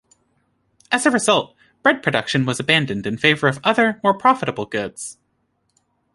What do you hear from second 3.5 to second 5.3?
other, more profitable goods.